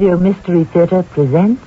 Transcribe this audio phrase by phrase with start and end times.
[0.00, 1.60] Radio Mystery Theater presents.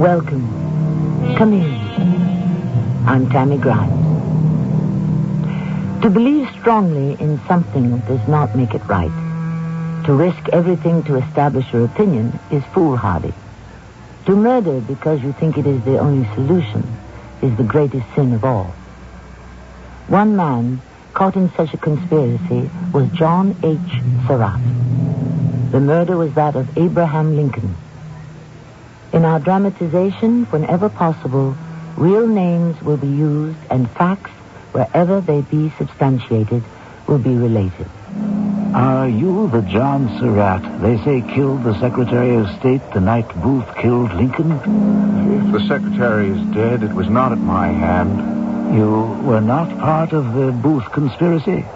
[0.00, 0.48] Welcome.
[1.36, 3.06] Come in.
[3.06, 3.92] I'm Tammy Grimes.
[6.02, 9.21] To believe strongly in something does not make it right.
[10.04, 13.32] To risk everything to establish your opinion is foolhardy.
[14.26, 16.84] To murder because you think it is the only solution
[17.40, 18.74] is the greatest sin of all.
[20.08, 20.80] One man
[21.14, 24.26] caught in such a conspiracy was John H.
[24.26, 24.60] Surratt.
[25.70, 27.76] The murder was that of Abraham Lincoln.
[29.12, 31.56] In our dramatization, whenever possible,
[31.96, 34.30] real names will be used and facts,
[34.72, 36.64] wherever they be substantiated,
[37.06, 37.86] will be related.
[38.74, 43.66] Are you the John Surratt they say killed the Secretary of State the night Booth
[43.76, 44.52] killed Lincoln?
[44.52, 48.74] If the Secretary is dead, it was not at my hand.
[48.74, 48.88] You
[49.26, 51.66] were not part of the Booth conspiracy?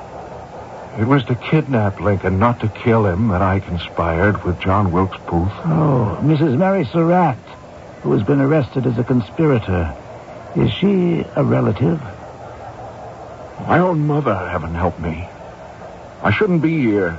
[0.98, 5.18] It was to kidnap Lincoln, not to kill him, that I conspired with John Wilkes
[5.28, 5.52] Booth.
[5.66, 6.56] Oh, Mrs.
[6.56, 7.36] Mary Surratt,
[8.02, 9.94] who has been arrested as a conspirator.
[10.56, 12.00] Is she a relative?
[13.68, 15.28] My own mother, heaven help me.
[16.22, 17.18] I shouldn't be here.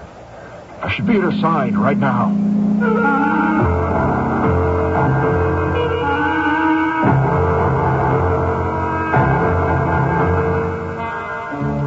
[0.81, 2.33] I should be at her side right now.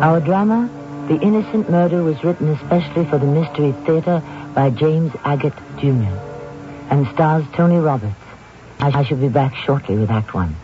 [0.02, 0.70] Our drama,
[1.08, 4.22] The Innocent Murder, was written especially for the Mystery Theater
[4.54, 6.16] by James Agate Jr.
[6.90, 8.14] and stars Tony Roberts.
[8.80, 10.56] I, shall be back shortly with Act One.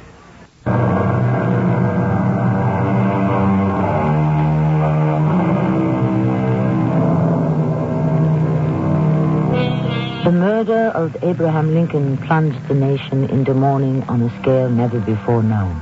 [10.66, 15.80] Murder of Abraham Lincoln plunged the nation into mourning on a scale never before known.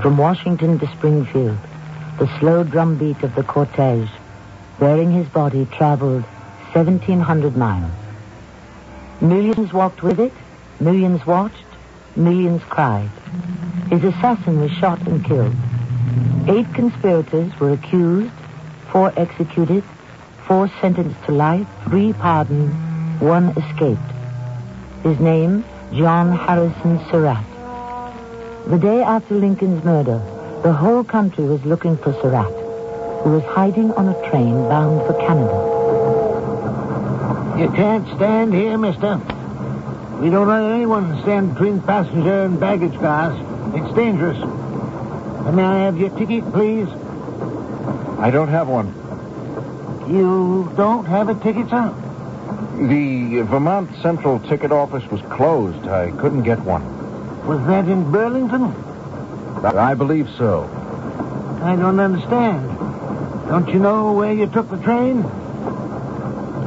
[0.00, 1.58] From Washington to Springfield,
[2.18, 4.08] the slow drumbeat of the cortege
[4.78, 6.22] bearing his body traveled
[6.72, 7.92] 1,700 miles.
[9.20, 10.32] Millions walked with it,
[10.80, 11.66] millions watched,
[12.16, 13.10] millions cried.
[13.90, 15.54] His assassin was shot and killed.
[16.48, 18.32] Eight conspirators were accused,
[18.90, 19.84] four executed,
[20.46, 22.87] four sentenced to life, three pardoned,
[23.20, 24.00] one escaped.
[25.02, 27.44] His name, John Harrison Surratt.
[28.68, 30.18] The day after Lincoln's murder,
[30.62, 32.52] the whole country was looking for Surratt,
[33.22, 35.76] who was hiding on a train bound for Canada.
[37.58, 39.20] You can't stand here, mister.
[40.20, 43.38] We don't let anyone stand between passenger and baggage cars.
[43.74, 44.38] It's dangerous.
[45.54, 46.88] May I have your ticket, please?
[48.18, 48.94] I don't have one.
[50.08, 51.94] You don't have a ticket, sir?
[52.78, 55.88] The Vermont Central Ticket Office was closed.
[55.88, 56.84] I couldn't get one.
[57.44, 58.72] Was that in Burlington?
[59.64, 60.70] I believe so.
[61.60, 62.78] I don't understand.
[63.48, 65.24] Don't you know where you took the train?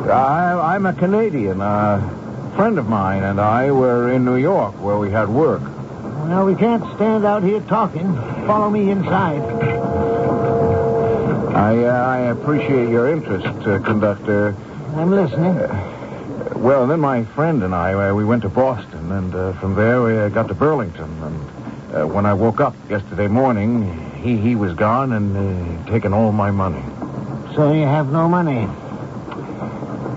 [0.10, 1.62] I, I'm a Canadian.
[1.62, 5.62] A friend of mine and I were in New York where we had work.
[5.62, 8.14] Well, we can't stand out here talking.
[8.46, 9.42] Follow me inside.
[11.56, 14.56] I, uh, I appreciate your interest, uh, conductor.
[14.96, 15.58] I'm listening.
[16.62, 20.04] Well, then my friend and I, uh, we went to Boston, and uh, from there
[20.04, 21.10] we uh, got to Burlington.
[21.24, 26.14] And uh, when I woke up yesterday morning, he he was gone and uh, taken
[26.14, 26.84] all my money.
[27.56, 28.68] So you have no money.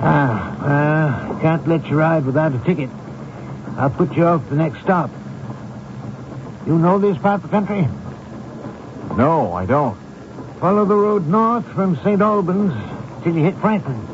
[0.03, 2.91] Ah, can't let you ride without a ticket.
[3.79, 5.09] I'll put you off the next stop.
[6.67, 7.89] You know this part of the country?
[9.17, 9.97] No, I don't.
[10.61, 12.21] Follow the road north from St.
[12.21, 12.75] Albans
[13.23, 14.14] till you hit Franklin.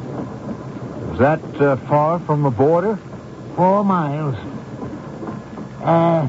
[1.13, 2.99] Is that uh, far from the border?
[3.57, 4.37] Four miles.
[5.83, 6.27] Uh,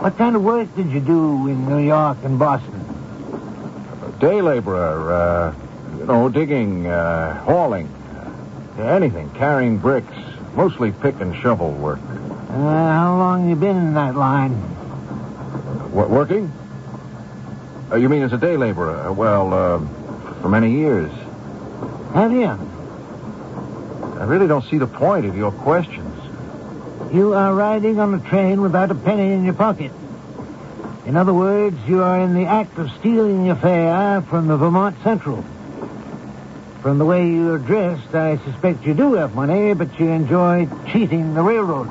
[0.00, 2.84] what kind of work did you do in New York and Boston?
[4.18, 5.54] Day laborer, uh,
[5.98, 7.88] you know, digging, uh, hauling,
[8.78, 10.14] uh, anything, carrying bricks,
[10.54, 12.00] mostly pick and shovel work.
[12.00, 14.52] Uh, how long you been in that line?
[15.92, 16.50] What, working?
[17.90, 19.12] Uh, you mean as a day laborer?
[19.12, 21.12] Well, uh, for many years.
[22.14, 22.65] Have you?
[24.18, 26.12] I really don't see the point of your questions.
[27.12, 29.92] You are riding on a train without a penny in your pocket.
[31.04, 34.96] In other words, you are in the act of stealing your fare from the Vermont
[35.04, 35.44] Central.
[36.82, 41.34] From the way you're dressed, I suspect you do have money, but you enjoy cheating
[41.34, 41.88] the railroad.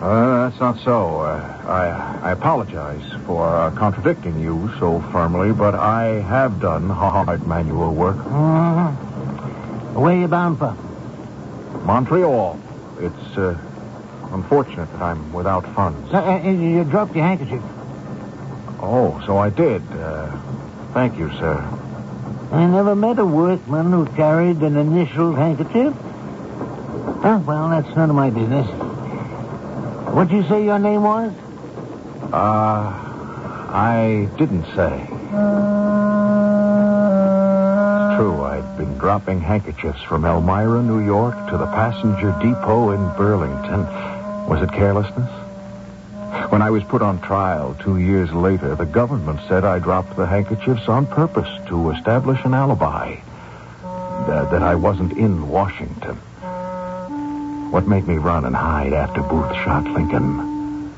[0.00, 1.20] Uh, that's not so.
[1.20, 7.46] Uh, I, I apologize for uh, contradicting you so firmly, but I have done hard
[7.46, 8.16] manual work.
[8.18, 8.90] Uh-huh.
[9.98, 10.76] Where you bound for?
[11.84, 12.60] Montreal.
[13.00, 13.58] It's uh,
[14.32, 16.12] unfortunate that I'm without funds.
[16.12, 17.62] Uh, uh, you dropped your handkerchief.
[18.80, 19.82] Oh, so I did.
[19.92, 20.36] Uh,
[20.94, 21.56] thank you, sir.
[22.50, 25.94] I never met a workman who carried an initialed handkerchief.
[27.24, 28.66] Oh, well, that's none of my business.
[30.14, 31.32] What'd you say your name was?
[32.32, 32.92] Uh,
[33.70, 35.06] I didn't say.
[38.76, 43.86] Been dropping handkerchiefs from Elmira, New York to the passenger depot in Burlington.
[44.46, 45.30] Was it carelessness?
[46.50, 50.26] When I was put on trial two years later, the government said I dropped the
[50.26, 53.16] handkerchiefs on purpose to establish an alibi.
[54.26, 56.16] That, that I wasn't in Washington.
[57.70, 60.92] What made me run and hide after Booth shot Lincoln?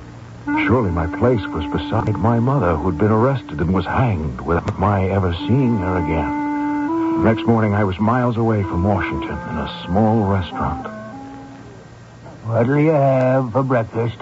[0.67, 5.09] Surely my place was beside my mother, who'd been arrested and was hanged without my
[5.09, 6.50] ever seeing her again.
[7.23, 10.87] Next morning, I was miles away from Washington in a small restaurant.
[12.47, 14.17] What'll you have for breakfast?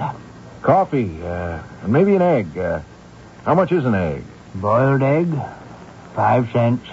[0.63, 2.59] Coffee, uh, and maybe an egg.
[2.59, 2.81] Uh,
[3.45, 4.25] how much is an egg?
[4.57, 5.29] Boiled egg,
[6.15, 6.87] five cents.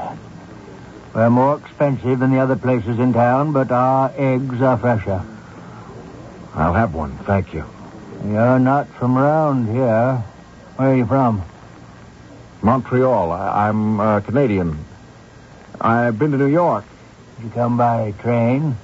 [1.16, 5.24] We're more expensive than the other places in town, but our eggs are fresher.
[6.54, 7.66] I'll have one, thank you.
[8.28, 10.24] You're not from around here.
[10.75, 11.42] Where are you from?
[12.62, 13.31] Montreal.
[13.31, 14.78] I- I'm uh, Canadian.
[15.85, 16.83] I've been to New York.
[17.35, 18.75] Did you come by train?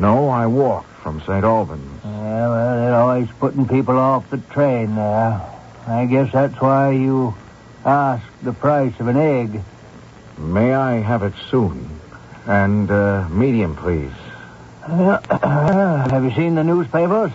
[0.00, 1.44] No, I walked from St.
[1.44, 2.00] Albans.
[2.04, 5.40] Yeah, well, they're always putting people off the train there.
[5.86, 7.36] I guess that's why you
[7.84, 9.62] asked the price of an egg.
[10.36, 12.00] May I have it soon?
[12.48, 14.10] And uh, medium, please.
[14.88, 17.30] have you seen the newspapers?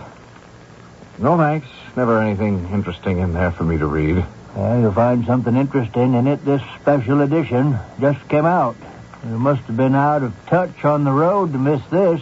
[1.18, 1.68] No, thanks.
[1.96, 4.26] Never anything interesting in there for me to read.
[4.56, 6.44] Yeah, you'll find something interesting in it.
[6.44, 8.76] This special edition just came out.
[9.24, 12.20] You must have been out of touch on the road to miss this.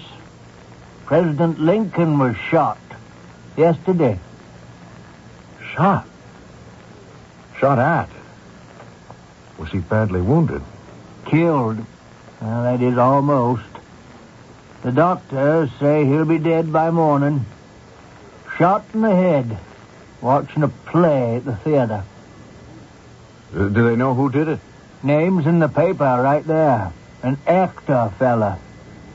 [1.06, 2.78] President Lincoln was shot
[3.56, 4.18] yesterday.
[5.74, 6.06] Shot?
[7.58, 8.08] Shot at?
[9.58, 10.62] Was he badly wounded?
[11.26, 11.84] Killed.
[12.40, 13.64] Well, that is almost.
[14.82, 17.44] The doctors say he'll be dead by morning.
[18.56, 19.58] Shot in the head,
[20.20, 22.04] watching a play at the theater.
[23.54, 24.60] Uh, do they know who did it?
[25.02, 26.92] Name's in the paper right there.
[27.22, 28.58] An actor fella.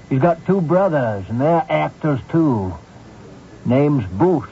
[0.09, 2.73] He's got two brothers, and they're actors too.
[3.65, 4.49] Name's Booth.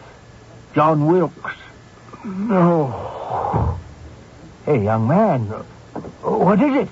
[0.74, 1.54] John Wilkes.
[2.26, 3.78] No.
[4.66, 5.42] Hey, young man.
[6.22, 6.90] What is it?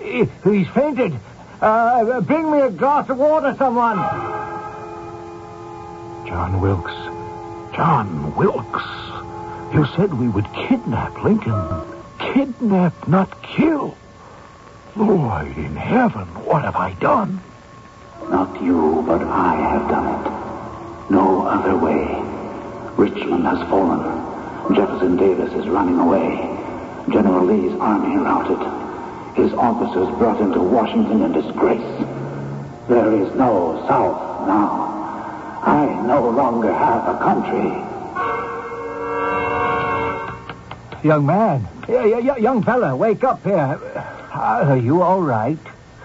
[0.00, 1.14] He- He's fainted.
[1.60, 3.96] Uh, bring me a glass of water, someone.
[6.26, 6.92] John Wilkes.
[7.74, 8.82] John Wilkes.
[9.74, 11.54] You said we would kidnap Lincoln.
[12.32, 13.94] Kidnap, not kill.
[14.96, 17.42] Lord in heaven, what have I done?
[18.30, 21.10] Not you, but I have done it.
[21.10, 22.08] No other way.
[22.96, 24.00] Richmond has fallen.
[24.74, 26.36] Jefferson Davis is running away.
[27.12, 29.36] General Lee's army routed.
[29.36, 32.06] His officers brought into Washington in disgrace.
[32.88, 35.60] There is no South now.
[35.64, 37.91] I no longer have a country.
[41.02, 41.66] Young man.
[41.88, 43.80] Yeah, yeah, yeah, young fella, wake up here.
[44.34, 45.58] Uh, Are you all right?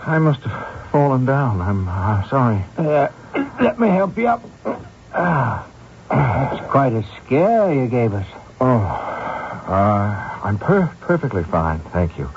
[0.05, 1.61] I must have fallen down.
[1.61, 2.63] I'm uh, sorry.
[2.77, 3.07] Uh,
[3.61, 4.43] let me help you up.
[5.19, 5.67] Ah,
[6.11, 8.27] that's quite a scare you gave us.
[8.61, 12.29] Oh, uh, I'm per- perfectly fine, thank you.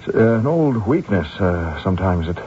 [0.00, 1.28] It's uh, an old weakness.
[1.38, 2.38] Uh, sometimes it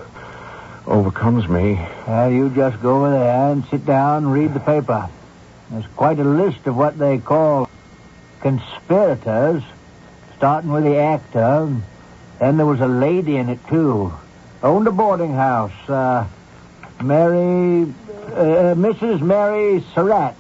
[0.86, 1.80] overcomes me.
[2.08, 5.10] Well, you just go over there and sit down and read the paper.
[5.70, 7.70] There's quite a list of what they call
[8.44, 9.64] conspirators,
[10.38, 11.76] starting with the actor.
[12.40, 14.14] Then there was a lady in it, too.
[14.62, 15.90] Owned a boarding house.
[15.90, 16.28] Uh,
[17.02, 17.92] Mary...
[18.28, 19.22] Uh, Mrs.
[19.22, 20.36] Mary Surratt.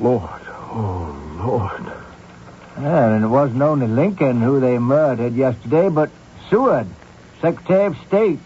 [0.00, 0.28] Lord,
[0.72, 1.92] oh, Lord.
[2.80, 6.10] Yeah, and it wasn't only Lincoln who they murdered yesterday, but
[6.50, 6.86] Seward,
[7.40, 8.40] Secretary of State.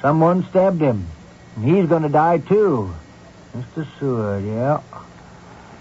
[0.00, 1.06] Someone stabbed him.
[1.56, 2.94] And he's going to die, too.
[3.56, 3.86] Mr.
[3.98, 4.80] Seward, yeah.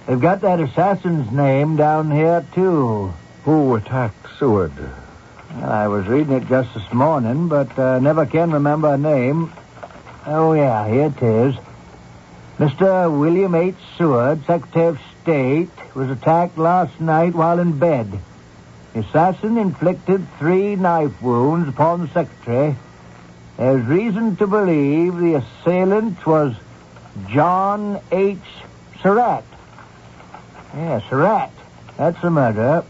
[0.08, 3.14] They've got that assassin's name down here, too.
[3.46, 4.74] Who attacked Seward?
[5.56, 9.52] I was reading it just this morning, but uh, never can remember a name.
[10.26, 11.56] Oh, yeah, here it is.
[12.58, 13.20] Mr.
[13.20, 13.76] William H.
[13.98, 18.20] Seward, Secretary of State, was attacked last night while in bed.
[18.94, 22.76] The assassin inflicted three knife wounds upon the secretary.
[23.58, 26.56] There's reason to believe the assailant was
[27.30, 28.38] John H.
[29.02, 29.44] Surratt.
[30.74, 31.52] Yeah, Surratt.
[31.98, 32.84] That's the murder.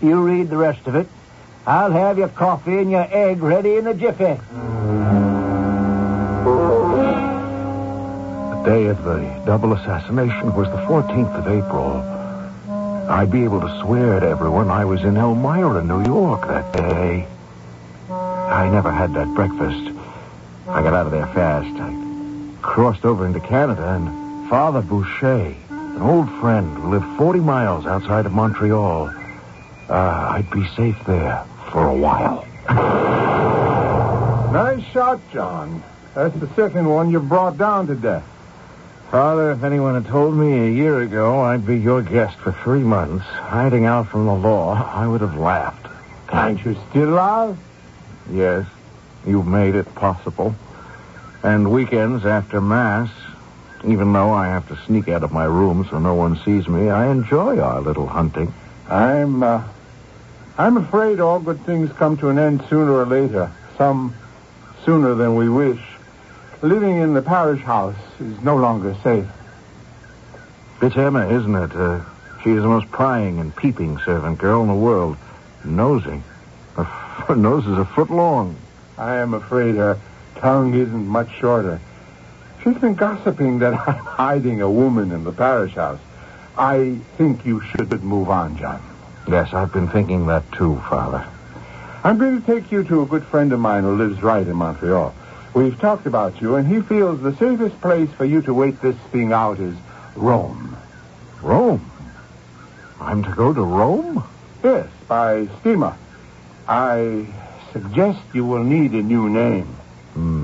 [0.00, 1.08] You read the rest of it.
[1.66, 4.40] I'll have your coffee and your egg ready in a jiffy.
[8.50, 12.02] The day of the double assassination was the 14th of April.
[13.10, 17.26] I'd be able to swear to everyone I was in Elmira, New York that day.
[18.08, 19.96] I never had that breakfast.
[20.68, 21.74] I got out of there fast.
[21.80, 21.92] I
[22.62, 25.54] crossed over into Canada, and Father Boucher,
[25.94, 29.08] an old friend who lived 40 miles outside of Montreal,
[29.88, 32.46] uh, I'd be safe there for a while.
[34.52, 35.82] Nice shot, John.
[36.14, 38.22] That's the second one you brought down to death.
[39.10, 42.82] Father, if anyone had told me a year ago I'd be your guest for three
[42.82, 45.86] months, hiding out from the law, I would have laughed.
[46.28, 47.56] Aren't you still alive?
[48.30, 48.66] Yes,
[49.26, 50.54] you've made it possible.
[51.42, 53.08] And weekends after Mass,
[53.84, 56.88] even though I have to sneak out of my room so no one sees me,
[56.88, 58.52] I enjoy our little hunting.
[58.88, 59.62] I'm, uh,
[60.56, 63.50] I'm afraid all good things come to an end sooner or later.
[63.76, 64.14] Some
[64.84, 65.80] sooner than we wish.
[66.60, 69.26] Living in the parish house is no longer safe.
[70.80, 71.74] It's Emma, isn't it?
[71.74, 72.00] Uh,
[72.42, 75.16] she is the most prying and peeping servant girl in the world.
[75.64, 76.22] Nosy.
[76.76, 78.56] Her nose is a foot long.
[78.98, 79.98] I am afraid her
[80.36, 81.80] tongue isn't much shorter.
[82.62, 86.00] She's been gossiping that I'm hiding a woman in the parish house.
[86.56, 88.82] I think you should move on, John.
[89.28, 91.26] Yes, I've been thinking that too, Father.
[92.04, 94.56] I'm going to take you to a good friend of mine who lives right in
[94.56, 95.14] Montreal.
[95.54, 98.96] We've talked about you, and he feels the safest place for you to wait this
[99.10, 99.74] thing out is
[100.16, 100.76] Rome.
[101.42, 101.90] Rome?
[103.00, 104.24] I'm to go to Rome?
[104.64, 105.96] Yes, by steamer.
[106.68, 107.26] I
[107.72, 109.66] suggest you will need a new name.
[110.14, 110.41] Hmm.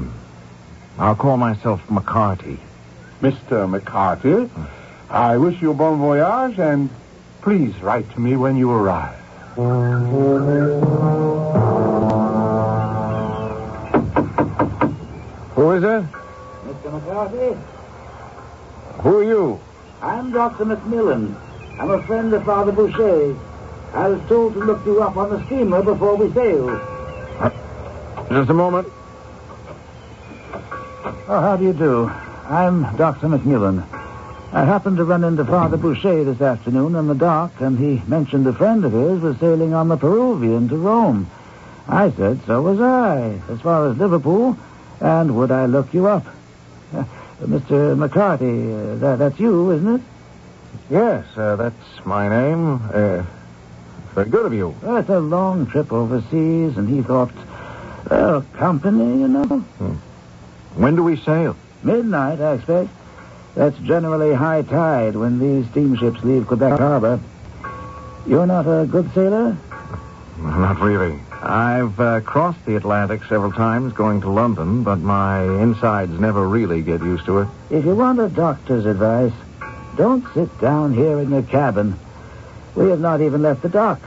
[0.99, 2.59] I'll call myself McCarty.
[3.23, 3.69] Mr.
[3.69, 4.51] McCarty,
[5.09, 6.91] I wish you a bon voyage, and
[7.41, 9.15] please write to me when you arrive.
[15.55, 16.05] Who is it?
[16.65, 16.93] Mr.
[16.93, 17.57] McCarthy,
[19.03, 19.61] Who are you?
[20.03, 20.65] I'm Dr.
[20.65, 21.37] Macmillan.
[21.79, 23.37] I'm a friend of Father Boucher.
[23.95, 26.69] I was told to look you up on the steamer before we sail.
[26.71, 27.51] Uh,
[28.31, 28.87] just a moment.
[31.05, 32.09] Oh, how do you do?
[32.49, 33.29] I'm Dr.
[33.29, 33.85] Macmillan.
[34.53, 38.47] I happened to run into Father Boucher this afternoon in the dock, and he mentioned
[38.47, 41.31] a friend of his was sailing on the Peruvian to Rome.
[41.87, 44.57] I said so was I, as far as Liverpool,
[45.01, 46.27] and would I look you up?
[47.41, 47.95] Uh, Mr.
[47.95, 50.01] McCarty, uh, that, that's you, isn't it?
[50.91, 52.83] Yes, uh, that's my name.
[52.93, 53.23] Uh,
[54.13, 54.75] very good of you.
[54.83, 57.31] Well, it's a long trip overseas, and he thought,
[58.11, 59.65] well, company, you know.
[60.75, 61.57] When do we sail?
[61.83, 62.91] Midnight, I expect.
[63.55, 67.21] That's generally high tide when these steamships leave Quebec Harbor.
[68.27, 69.57] You're not a good sailor?
[70.39, 71.19] Not really.
[71.43, 76.83] I've uh, crossed the Atlantic several times going to London, but my insides never really
[76.83, 77.49] get used to it.
[77.71, 79.33] If you want a doctor's advice,
[79.97, 81.99] don't sit down here in your cabin.
[82.75, 84.01] We have not even left the dock.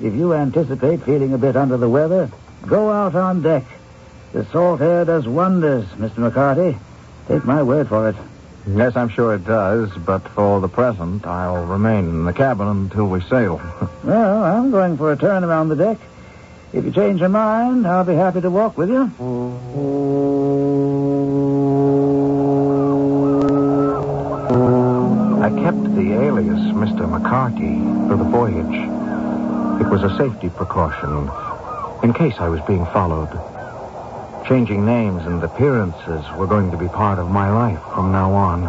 [0.00, 2.30] If you anticipate feeling a bit under the weather,
[2.66, 3.64] go out on deck.
[4.34, 6.28] The salt air does wonders, Mr.
[6.28, 6.76] McCarty.
[7.28, 8.16] Take my word for it.
[8.66, 13.06] Yes, I'm sure it does, but for the present, I'll remain in the cabin until
[13.06, 13.62] we sail.
[14.02, 15.98] Well, I'm going for a turn around the deck.
[16.72, 19.04] If you change your mind, I'll be happy to walk with you.
[25.42, 27.08] I kept the alias Mr.
[27.08, 28.74] McCarty for the voyage.
[29.80, 31.30] It was a safety precaution
[32.02, 33.30] in case I was being followed.
[34.46, 38.64] Changing names and appearances were going to be part of my life from now on.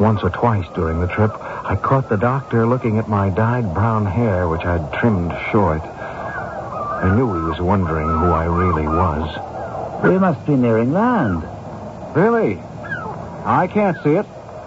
[0.00, 4.06] Once or twice during the trip, I caught the doctor looking at my dyed brown
[4.06, 5.82] hair, which I'd trimmed short.
[5.82, 10.04] I knew he was wondering who I really was.
[10.04, 11.42] We must be nearing land.
[12.14, 12.60] Really?
[13.44, 14.26] I can't see it.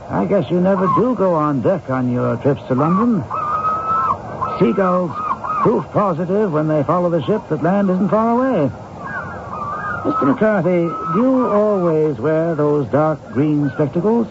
[0.09, 3.23] I guess you never do go on deck on your trips to London.
[4.59, 5.11] Seagulls,
[5.61, 8.84] proof positive when they follow the ship that land isn't far away.
[10.05, 10.27] Mr.
[10.27, 10.85] McCarthy,
[11.15, 14.27] do you always wear those dark green spectacles?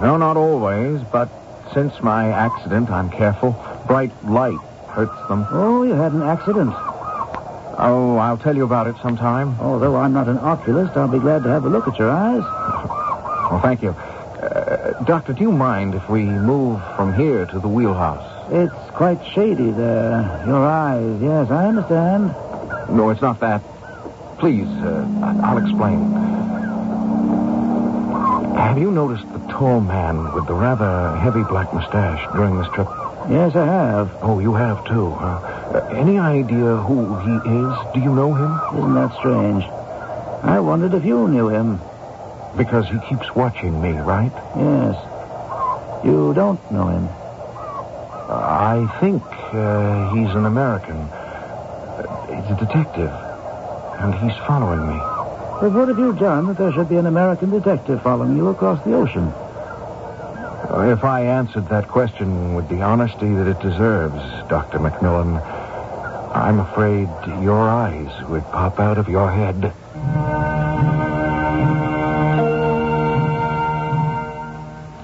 [0.00, 1.28] No, not always, but
[1.74, 3.56] since my accident, I'm careful.
[3.88, 5.44] Bright light hurts them.
[5.50, 6.72] Oh, you had an accident.
[6.76, 9.58] Oh, I'll tell you about it sometime.
[9.58, 12.44] Although I'm not an oculist, I'll be glad to have a look at your eyes.
[13.50, 13.90] Well, thank you.
[13.90, 18.22] Uh, doctor, do you mind if we move from here to the wheelhouse?
[18.52, 20.44] It's quite shady there.
[20.46, 22.28] Your eyes, yes, I understand.
[22.96, 23.60] No, it's not that.
[24.38, 26.12] Please, uh, I'll explain.
[28.56, 32.86] Have you noticed the tall man with the rather heavy black mustache during this trip?
[33.30, 34.10] Yes, I have.
[34.20, 35.40] Oh, you have too, huh?
[35.74, 37.94] Uh, any idea who he is?
[37.94, 38.78] Do you know him?
[38.78, 39.64] Isn't that strange?
[40.42, 41.80] I wondered if you knew him.
[42.56, 44.32] Because he keeps watching me, right?
[44.56, 44.96] Yes.
[46.04, 47.08] You don't know him.
[48.28, 50.96] I think uh, he's an American.
[50.96, 53.12] Uh, he's a detective.
[53.98, 54.98] And he's following me.
[55.60, 58.82] But what have you done that there should be an American detective following you across
[58.84, 59.32] the ocean?
[60.68, 64.78] If I answered that question with the honesty that it deserves, Dr.
[64.78, 67.08] Macmillan, I'm afraid
[67.42, 69.72] your eyes would pop out of your head.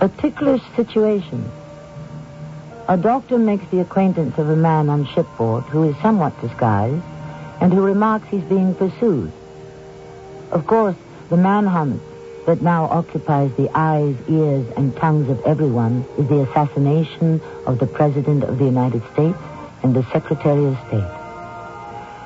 [0.03, 1.51] A ticklish situation.
[2.89, 7.05] A doctor makes the acquaintance of a man on shipboard who is somewhat disguised
[7.63, 9.31] and who remarks he's being pursued.
[10.51, 10.97] Of course,
[11.31, 12.03] the manhunt
[12.45, 17.87] that now occupies the eyes, ears, and tongues of everyone is the assassination of the
[17.87, 19.39] President of the United States
[19.85, 21.11] and the Secretary of State.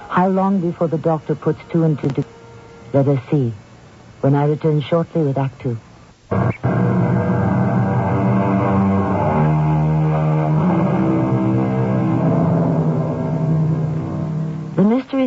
[0.08, 2.28] How long before the doctor puts two and two together?
[2.94, 3.52] Let us see.
[4.22, 5.76] When I return shortly with Act Two.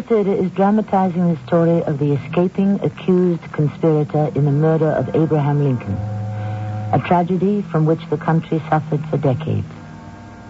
[0.09, 5.63] Theater is dramatizing the story of the escaping accused conspirator in the murder of Abraham
[5.63, 9.67] Lincoln, a tragedy from which the country suffered for decades.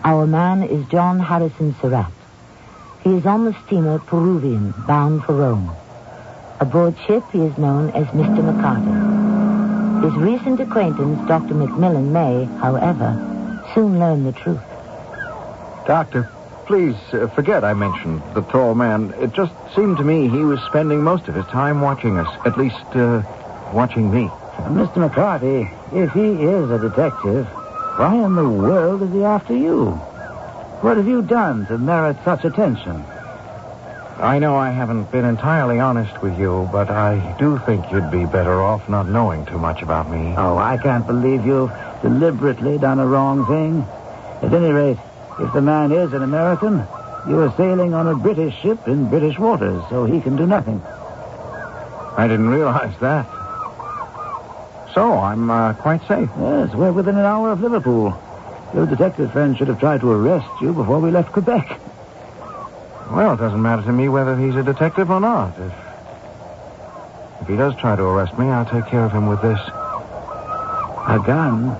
[0.06, 2.10] Our man is John Harrison Surratt.
[3.04, 5.76] He is on the steamer Peruvian, bound for Rome.
[6.62, 8.40] Aboard ship, he is known as Mr.
[8.40, 10.06] McCarty.
[10.06, 11.56] His recent acquaintance, Dr.
[11.56, 13.12] Macmillan, may, however,
[13.76, 14.64] soon learn the truth.
[15.86, 16.30] Doctor,
[16.70, 19.12] please uh, forget I mentioned the tall man.
[19.18, 22.28] It just seemed to me he was spending most of his time watching us.
[22.46, 23.24] At least, uh,
[23.74, 24.28] watching me.
[24.70, 25.10] Mr.
[25.10, 27.48] McCarty, if he is a detective,
[27.98, 29.88] why in the world is he after you?
[30.84, 33.04] What have you done to merit such attention?
[34.20, 38.26] I know I haven't been entirely honest with you, but I do think you'd be
[38.26, 40.36] better off not knowing too much about me.
[40.38, 41.72] Oh, I can't believe you've
[42.04, 43.88] deliberately done a wrong thing.
[44.44, 44.98] At any rate,
[45.40, 46.86] if the man is an American,
[47.28, 50.82] you are sailing on a British ship in British waters, so he can do nothing.
[52.18, 53.26] I didn't realize that.
[54.94, 56.30] So I'm uh, quite safe.
[56.40, 58.20] Yes, we're within an hour of Liverpool.
[58.74, 61.80] Your detective friend should have tried to arrest you before we left Quebec.
[63.12, 65.58] Well, it doesn't matter to me whether he's a detective or not.
[65.58, 65.74] If,
[67.42, 69.60] if he does try to arrest me, I'll take care of him with this.
[71.08, 71.78] A gun?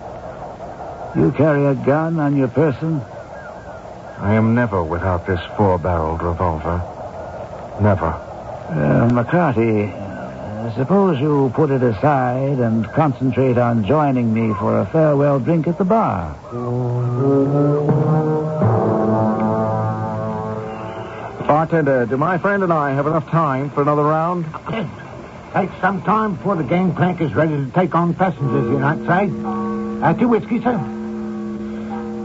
[1.16, 3.02] You carry a gun on your person?
[4.20, 6.82] I am never without this four-barreled revolver.
[7.80, 8.08] Never.
[8.08, 15.40] Uh, McCarty, suppose you put it aside and concentrate on joining me for a farewell
[15.40, 16.36] drink at the bar.
[21.48, 24.46] Bartender, do my friend and I have enough time for another round?
[25.54, 29.32] Takes some time before the gangplank is ready to take on passengers, you might say.
[30.04, 30.99] Uh, two whiskey, sir.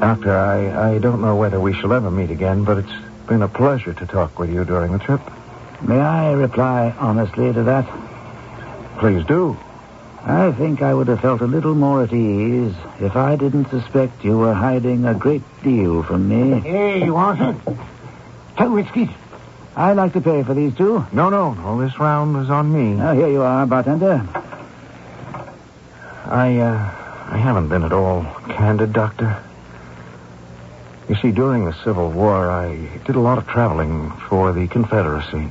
[0.05, 2.93] Doctor, I, I don't know whether we shall ever meet again, but it's
[3.27, 5.23] been a pleasure to talk with you during the trip.
[5.81, 7.87] May I reply honestly to that?
[8.99, 9.57] Please do.
[10.23, 14.27] I think I would have felt a little more at ease if I didn't suspect
[14.27, 16.61] you were hiding a great deal from me.
[16.61, 17.57] Hey, you want it?
[18.59, 19.09] Two whiskeys.
[19.75, 21.07] I'd like to pay for these two.
[21.13, 21.81] No, no, no.
[21.81, 22.93] This round was on me.
[22.93, 24.29] Now, here you are, bartender.
[26.27, 29.43] I, uh, I haven't been at all candid, Doctor.
[31.09, 35.51] You see, during the Civil War, I did a lot of traveling for the Confederacy.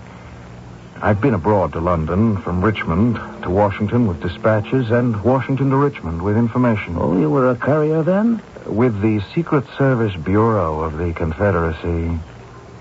[1.00, 6.24] I've been abroad to London, from Richmond to Washington with dispatches, and Washington to Richmond
[6.24, 6.96] with information.
[6.98, 8.42] Oh, you were a courier then?
[8.66, 12.20] With the Secret Service Bureau of the Confederacy.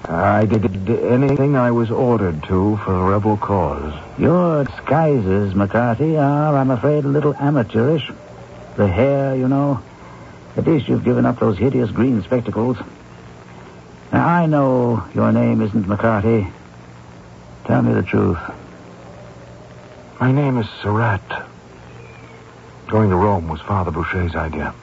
[0.09, 3.93] I did anything I was ordered to for the rebel cause.
[4.19, 8.11] Your disguises, McCarty, are, I'm afraid, a little amateurish.
[8.77, 9.83] The hair, you know.
[10.57, 12.77] At least you've given up those hideous green spectacles.
[14.13, 16.51] Now, I know your name isn't McCarty.
[17.65, 18.39] Tell me the truth.
[20.21, 21.23] My name is Surratt.
[22.89, 24.75] Going to Rome was Father Boucher's idea.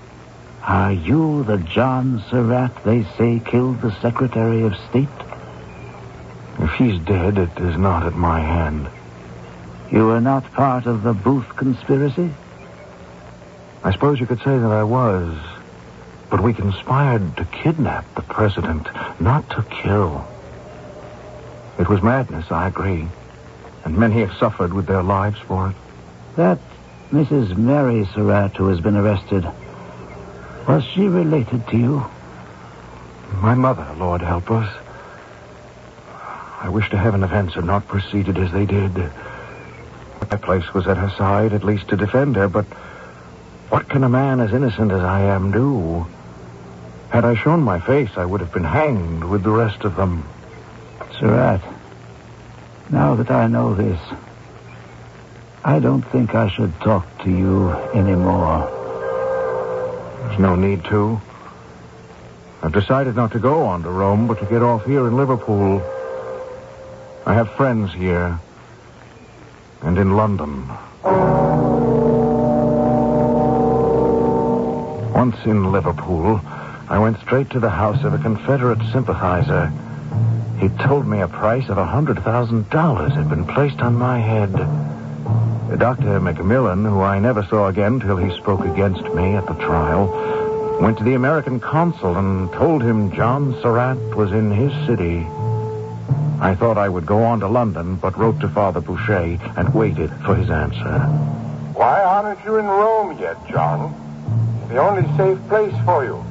[0.63, 5.08] Are you the John Surratt they say killed the Secretary of State?
[6.60, 8.89] If he's dead, it is not at my hand.
[9.91, 12.32] You were not part of the Booth conspiracy?
[13.84, 15.38] I suppose you could say that I was.
[16.29, 18.87] But we conspired to kidnap the president,
[19.19, 20.25] not to kill.
[21.79, 23.07] It was madness, I agree.
[23.83, 25.75] And many have suffered with their lives for it.
[26.35, 26.59] That
[27.11, 27.57] Mrs.
[27.57, 29.47] Mary Surratt who has been arrested,
[30.67, 32.05] was she related to you?
[33.41, 34.71] My mother, Lord help us.
[36.61, 38.93] I wish to heaven events had not proceeded as they did.
[40.29, 42.65] My place was at her side, at least to defend her, but
[43.69, 46.05] what can a man as innocent as I am do?
[47.09, 50.23] Had I shown my face, I would have been hanged with the rest of them.
[51.19, 51.61] Surratt,
[52.91, 53.99] now that I know this,
[55.65, 58.69] I don't think I should talk to you anymore.
[60.21, 61.19] There's no need to.
[62.61, 65.81] I've decided not to go on to Rome, but to get off here in Liverpool.
[67.25, 68.39] I have friends here.
[69.81, 70.67] And in London.
[75.13, 76.41] Once in Liverpool,
[76.89, 79.71] I went straight to the house of a Confederate sympathizer.
[80.58, 84.52] He told me a price of a $100,000 had been placed on my head.
[85.78, 86.19] Dr.
[86.19, 90.97] Macmillan, who I never saw again till he spoke against me at the trial, went
[90.97, 95.28] to the American consul and told him John Surratt was in his city.
[96.41, 100.10] I thought I would go on to London, but wrote to Father Boucher and waited
[100.25, 100.99] for his answer.
[101.75, 103.93] Why aren't you in Rome yet, John?
[104.69, 106.25] The only safe place for you.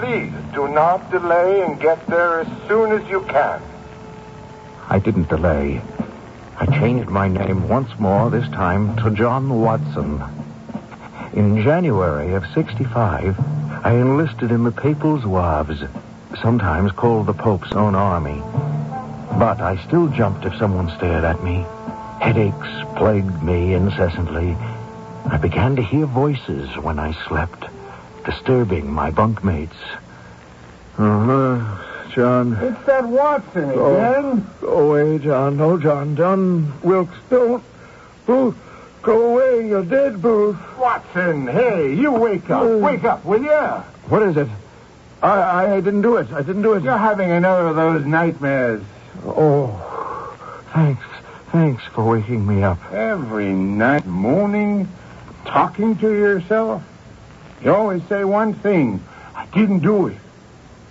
[0.00, 3.60] Please do not delay and get there as soon as you can.
[4.88, 5.82] I didn't delay.
[6.56, 10.22] I changed my name once more, this time to John Watson.
[11.34, 13.38] In January of 65,
[13.84, 15.86] I enlisted in the Papal Zouaves,
[16.40, 18.40] sometimes called the Pope's own army.
[19.38, 21.66] But I still jumped if someone stared at me.
[22.22, 24.56] Headaches plagued me incessantly.
[25.26, 27.66] I began to hear voices when I slept,
[28.24, 29.70] disturbing my bunkmates.
[30.98, 32.10] Uh-huh.
[32.14, 32.54] John.
[32.54, 34.46] It's that Watson Go, again.
[34.60, 35.56] go away, John.
[35.56, 36.16] No, John.
[36.16, 37.62] John Wilkes, don't.
[38.26, 38.56] Booth,
[39.02, 39.68] go away.
[39.68, 40.56] You're dead, Booth.
[40.78, 42.62] Watson, hey, you wake up.
[42.62, 42.78] Uh.
[42.78, 43.50] Wake up, will you?
[44.08, 44.48] What is it?
[45.22, 46.32] I, I didn't do it.
[46.32, 46.82] I didn't do it.
[46.82, 48.82] You're having another of those nightmares.
[49.24, 50.34] Oh,
[50.72, 51.04] thanks.
[51.52, 52.78] Thanks for waking me up.
[52.92, 54.88] Every night, moaning,
[55.44, 56.82] talking to yourself.
[57.62, 59.02] You always say one thing.
[59.34, 60.16] I didn't do it.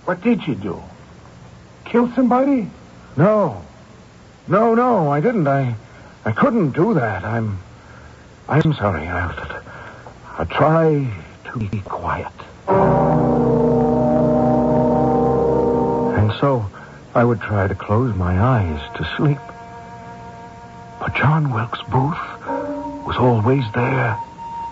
[0.04, 0.82] What did you do?
[1.84, 2.70] Kill somebody?
[3.16, 3.62] No.
[4.46, 5.46] No, no, I didn't.
[5.46, 5.74] I
[6.24, 7.24] I couldn't do that.
[7.24, 7.58] I'm
[8.48, 9.06] I'm sorry.
[9.06, 9.62] I'll
[10.38, 11.10] I'll try
[11.52, 12.32] to be quiet.
[16.18, 16.70] And so
[17.14, 19.38] I would try to close my eyes to sleep.
[21.00, 22.18] But John Wilkes Booth
[23.06, 24.16] was always there.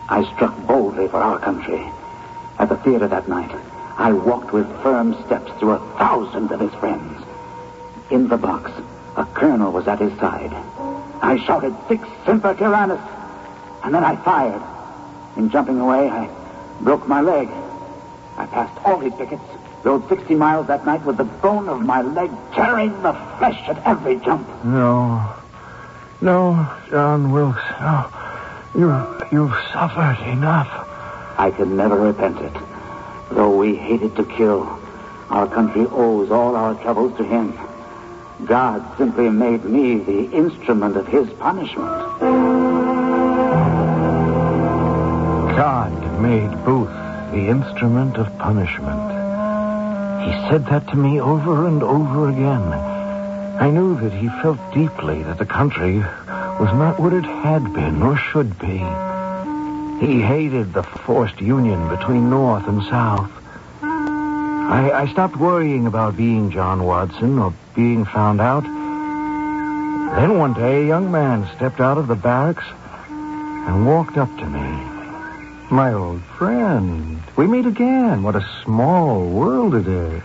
[0.08, 1.86] I struck boldly for our country.
[2.58, 3.54] At the theater that night,
[3.98, 7.22] I walked with firm steps through a thousand of his friends.
[8.10, 8.70] In the box,
[9.16, 10.52] a colonel was at his side.
[11.20, 13.00] I shouted, Sic Semper Tyrannis,
[13.84, 14.62] and then I fired.
[15.36, 16.30] In jumping away, I
[16.80, 17.48] broke my leg.
[18.38, 19.42] I passed all his pickets,
[19.84, 23.84] rode 60 miles that night with the bone of my leg tearing the flesh at
[23.84, 24.48] every jump.
[24.64, 25.34] No.
[26.20, 27.62] No, John Wilkes.
[27.80, 28.17] No.
[28.74, 28.88] You
[29.32, 30.68] you've suffered enough.
[31.38, 32.52] I can never repent it.
[33.30, 34.78] Though we hated to kill,
[35.30, 37.58] our country owes all our troubles to him.
[38.44, 41.88] God simply made me the instrument of his punishment.
[45.56, 46.88] God made Booth
[47.32, 49.10] the instrument of punishment.
[50.24, 52.62] He said that to me over and over again.
[53.60, 56.04] I knew that he felt deeply that the country
[56.58, 58.78] was not what it had been or should be.
[60.04, 63.30] He hated the forced union between North and South.
[63.82, 68.64] I, I stopped worrying about being John Watson or being found out.
[70.16, 72.64] Then one day, a young man stepped out of the barracks
[73.08, 74.84] and walked up to me.
[75.70, 78.22] My old friend, we meet again.
[78.22, 80.22] What a small world it is.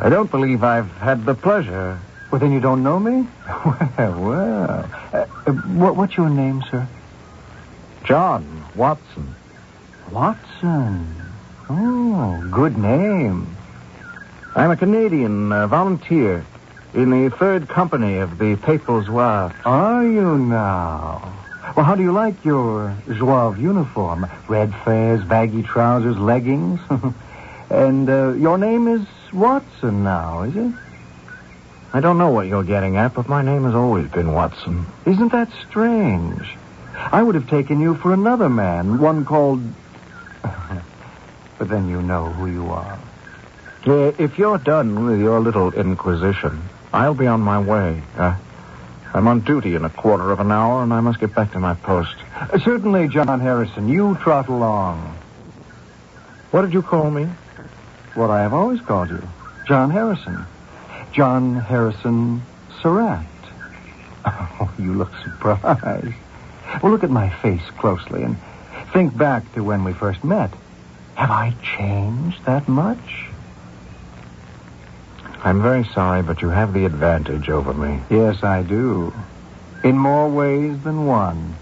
[0.00, 1.98] I don't believe I've had the pleasure.
[2.30, 3.26] Well, then you don't know me?
[3.98, 4.90] Well, well.
[5.12, 6.86] Uh, uh, what, what's your name, sir?
[8.04, 9.34] John Watson.
[10.10, 11.14] Watson.
[11.68, 13.56] Oh, good name.
[14.54, 16.44] I'm a Canadian uh, volunteer
[16.94, 19.54] in the third company of the Papal Zouave.
[19.64, 21.34] Are you now?
[21.76, 24.26] Well, how do you like your Zouave uniform?
[24.48, 26.80] Red fez, baggy trousers, leggings.
[27.70, 30.72] and uh, your name is Watson now, is it?
[31.92, 34.86] I don't know what you're getting at, but my name has always been Watson.
[35.06, 36.56] Isn't that strange?
[36.94, 39.62] I would have taken you for another man, one called.
[40.42, 42.98] but then you know who you are.
[43.86, 46.60] Uh, if you're done with your little inquisition,
[46.92, 48.02] I'll be on my way.
[48.16, 48.36] Uh,
[49.14, 51.58] I'm on duty in a quarter of an hour, and I must get back to
[51.58, 52.16] my post.
[52.36, 55.16] Uh, certainly, John Harrison, you trot along.
[56.50, 57.28] What did you call me?
[58.14, 59.22] What I have always called you
[59.66, 60.44] John Harrison.
[61.12, 62.42] John Harrison
[62.82, 63.24] Surratt.
[64.60, 66.14] Oh, you look surprised.
[66.82, 68.36] Well, look at my face closely and
[68.92, 70.50] think back to when we first met.
[71.14, 73.26] Have I changed that much?
[75.44, 78.00] I'm very sorry, but you have the advantage over me.
[78.10, 79.14] Yes, I do.
[79.84, 81.54] In more ways than one.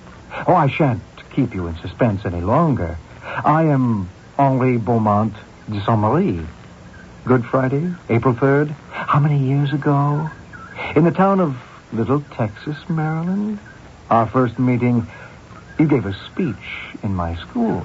[0.47, 1.03] Oh, I shan't
[1.35, 2.97] keep you in suspense any longer.
[3.23, 5.35] I am Henri Beaumont
[5.71, 6.41] de Saint Marie.
[7.27, 8.71] Good Friday, April 3rd.
[8.93, 10.31] How many years ago?
[10.95, 11.57] In the town of
[11.93, 13.59] Little Texas, Maryland.
[14.09, 15.05] Our first meeting,
[15.77, 17.85] you gave a speech in my school.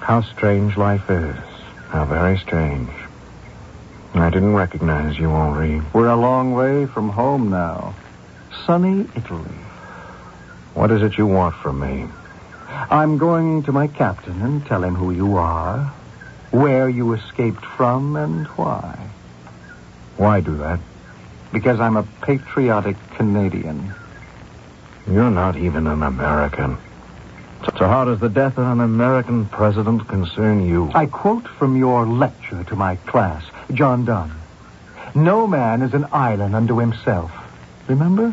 [0.00, 1.36] How strange life is.
[1.90, 2.90] How very strange.
[4.14, 5.82] I didn't recognize you, Henri.
[5.92, 7.94] We're a long way from home now.
[8.66, 9.58] Sunny Italy.
[10.74, 12.08] What is it you want from me?
[12.90, 15.94] I'm going to my captain and tell him who you are,
[16.54, 19.10] where you escaped from, and why.
[20.16, 20.78] Why do that?
[21.52, 23.92] Because I'm a patriotic Canadian.
[25.10, 26.78] You're not even an American.
[27.76, 30.92] So how does the death of an American president concern you?
[30.94, 34.34] I quote from your lecture to my class, John Donne.
[35.12, 37.32] No man is an island unto himself.
[37.88, 38.32] Remember?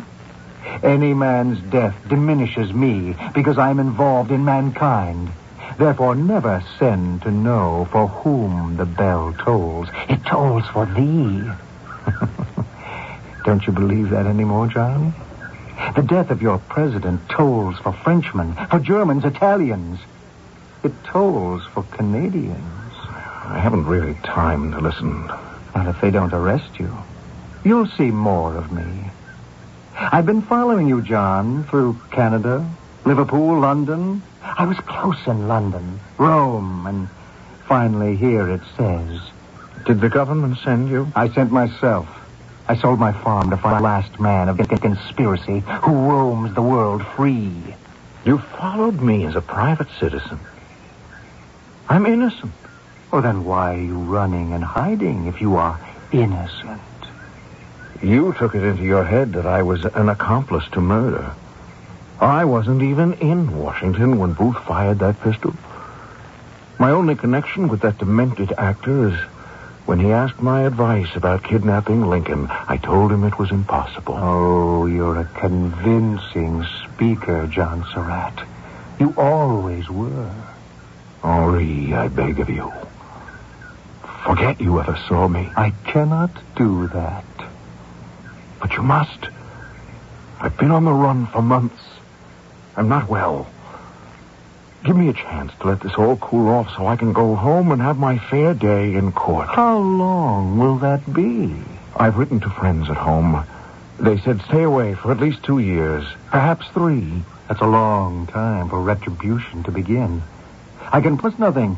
[0.84, 5.32] Any man's death diminishes me because I'm involved in mankind.
[5.78, 9.88] Therefore, never send to know for whom the bell tolls.
[10.10, 11.44] It tolls for thee.
[13.46, 15.14] Don't you believe that anymore, John?
[15.96, 20.00] The death of your president tolls for Frenchmen, for Germans, Italians.
[20.84, 22.94] It tolls for Canadians.
[23.44, 25.28] I haven't really time to listen.
[25.76, 26.96] Not if they don't arrest you.
[27.64, 29.10] You'll see more of me.
[29.96, 32.68] I've been following you, John, through Canada,
[33.06, 34.22] Liverpool, London.
[34.44, 37.10] I was close in London, Rome, and
[37.68, 39.20] finally here it says.
[39.86, 41.12] Did the government send you?
[41.16, 42.08] I sent myself.
[42.68, 46.62] I sold my farm to find the last man of a conspiracy who roams the
[46.62, 47.52] world free.
[48.24, 50.40] You followed me as a private citizen.
[51.90, 52.54] I'm innocent.
[53.12, 55.80] Well, then why are you running and hiding if you are
[56.12, 56.82] innocent?
[58.02, 61.34] You took it into your head that I was an accomplice to murder.
[62.22, 65.56] I wasn't even in Washington when Booth fired that pistol.
[66.78, 69.20] My only connection with that demented actor is
[69.88, 72.48] when he asked my advice about kidnapping Lincoln.
[72.50, 74.16] I told him it was impossible.
[74.16, 78.48] Oh, you're a convincing speaker, John Surratt.
[79.00, 80.32] You always were.
[81.24, 82.72] Henri, I beg of you.
[84.26, 85.52] Forget you ever saw me.
[85.56, 87.26] I cannot do that.
[88.60, 89.28] But you must.
[90.40, 91.82] I've been on the run for months.
[92.76, 93.48] I'm not well.
[94.84, 97.72] Give me a chance to let this all cool off so I can go home
[97.72, 99.48] and have my fair day in court.
[99.48, 101.54] How long will that be?
[101.96, 103.46] I've written to friends at home.
[104.00, 107.22] They said stay away for at least two years, perhaps three.
[107.48, 110.24] That's a long time for retribution to begin.
[110.92, 111.78] I can plus nothing.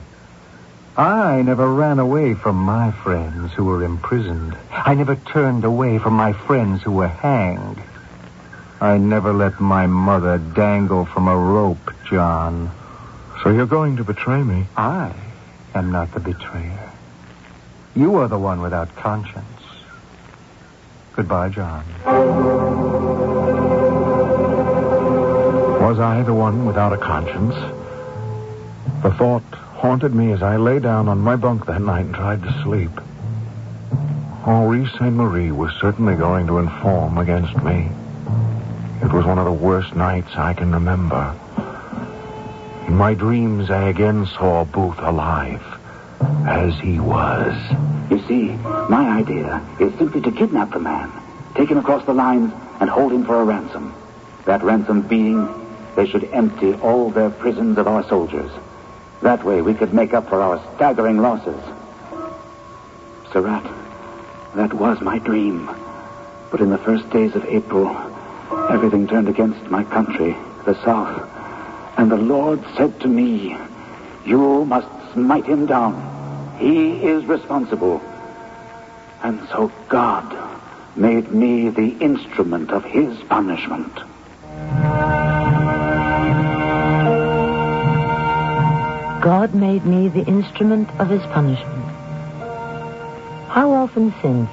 [0.96, 4.56] I never ran away from my friends who were imprisoned.
[4.72, 7.82] I never turned away from my friends who were hanged.
[8.84, 12.70] I never let my mother dangle from a rope, John.
[13.42, 14.66] So you're going to betray me?
[14.76, 15.14] I
[15.74, 16.92] am not the betrayer.
[17.96, 19.46] You are the one without conscience.
[21.16, 21.86] Goodbye, John.
[25.80, 27.56] Was I the one without a conscience?
[29.02, 32.44] The thought haunted me as I lay down on my bunk that night and tried
[32.44, 32.92] to sleep.
[34.44, 37.88] Henri Saint Marie was certainly going to inform against me.
[39.04, 41.36] It was one of the worst nights I can remember.
[42.88, 45.62] In my dreams, I again saw Booth alive,
[46.48, 47.54] as he was.
[48.10, 48.54] You see,
[48.90, 51.12] my idea is simply to kidnap the man,
[51.54, 53.94] take him across the lines, and hold him for a ransom.
[54.46, 55.50] That ransom being,
[55.96, 58.52] they should empty all their prisons of our soldiers.
[59.22, 61.62] That way we could make up for our staggering losses.
[63.32, 63.70] Surratt,
[64.56, 65.70] that was my dream.
[66.52, 68.13] But in the first days of April,
[68.70, 70.36] everything turned against my country,
[70.66, 71.30] the South.
[71.98, 73.56] And the Lord said to me,
[74.26, 76.58] You must smite him down.
[76.60, 78.02] He is responsible.
[79.22, 80.26] And so God
[80.96, 83.94] made me the instrument of his punishment.
[89.22, 91.86] God made me the instrument of his punishment.
[93.50, 94.50] How often since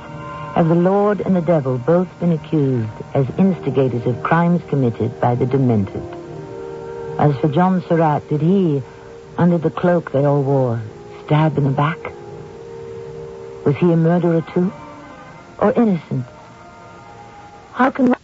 [0.60, 5.34] have the Lord and the devil both been accused as instigators of crimes committed by
[5.34, 6.02] the demented?
[7.18, 8.82] As for John Surratt, did he,
[9.38, 10.82] under the cloak they all wore,
[11.24, 11.96] stab in the back?
[13.64, 14.70] Was he a murderer too?
[15.60, 16.26] Or innocent?
[17.72, 18.14] How can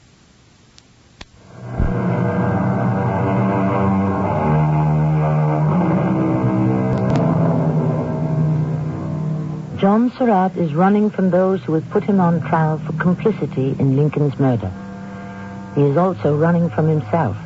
[10.26, 14.36] Surratt is running from those who had put him on trial for complicity in Lincoln's
[14.40, 14.72] murder.
[15.76, 17.36] He is also running from himself.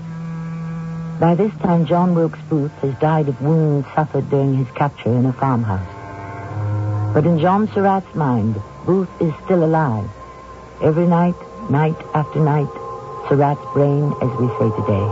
[1.20, 5.26] By this time, John Wilkes Booth has died of wounds suffered during his capture in
[5.26, 5.92] a farmhouse.
[7.12, 10.08] But in John Surratt's mind, Booth is still alive.
[10.82, 11.34] Every night,
[11.68, 12.72] night after night,
[13.28, 15.06] Surratt's brain, as we say today,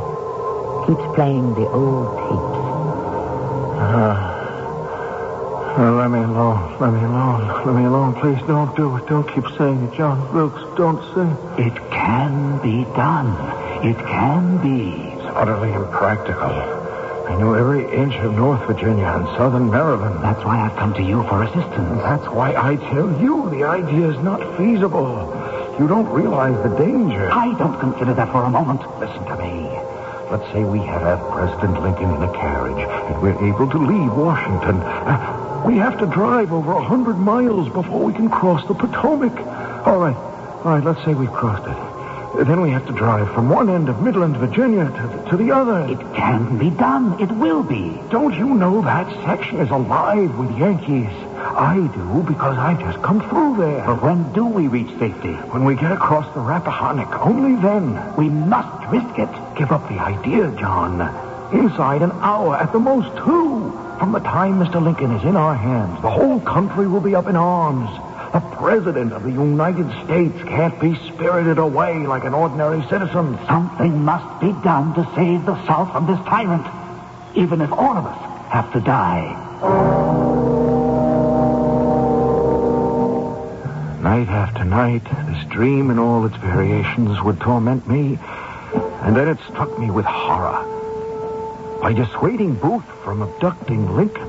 [0.86, 2.64] keeps playing the old tapes.
[3.78, 4.27] Uh,
[5.78, 6.76] uh, let me alone.
[6.80, 7.66] Let me alone.
[7.66, 8.14] Let me alone.
[8.14, 9.06] Please don't do it.
[9.06, 10.60] Don't keep saying it, John Wilkes.
[10.76, 11.68] Don't say it.
[11.68, 13.30] It can be done.
[13.86, 14.90] It can be.
[15.14, 16.50] It's utterly impractical.
[17.28, 20.24] I know every inch of North Virginia and southern Maryland.
[20.24, 22.02] That's why I've come to you for assistance.
[22.02, 25.28] That's why I tell you the idea is not feasible.
[25.78, 27.30] You don't realize the danger.
[27.30, 28.80] I don't consider that for a moment.
[28.98, 29.68] Listen to me.
[30.30, 34.76] Let's say we have President Lincoln in a carriage and we're able to leave Washington.
[34.80, 39.36] Uh, we have to drive over a hundred miles before we can cross the Potomac.
[39.86, 40.16] All right.
[40.16, 42.46] All right, let's say we've crossed it.
[42.46, 45.80] Then we have to drive from one end of Midland, Virginia to, to the other.
[45.90, 47.20] It can be done.
[47.20, 47.98] It will be.
[48.10, 51.08] Don't you know that section is alive with Yankees?
[51.36, 53.84] I do because I've just come through there.
[53.84, 55.32] But when do we reach safety?
[55.50, 58.16] When we get across the Rappahannock, only then.
[58.16, 59.56] We must risk it.
[59.56, 61.27] Give up the idea, John.
[61.52, 63.72] Inside an hour, at the most two.
[63.98, 64.82] From the time Mr.
[64.82, 67.90] Lincoln is in our hands, the whole country will be up in arms.
[68.32, 73.38] The President of the United States can't be spirited away like an ordinary citizen.
[73.46, 76.66] Something must be done to save the South from this tyrant,
[77.34, 78.18] even if all of us
[78.50, 79.32] have to die.
[84.02, 88.18] Night after night, this dream in all its variations would torment me,
[89.02, 90.77] and then it struck me with horror.
[91.80, 94.28] By dissuading Booth from abducting Lincoln,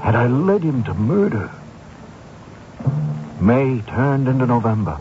[0.00, 1.50] had I led him to murder?
[3.40, 4.98] May turned into November.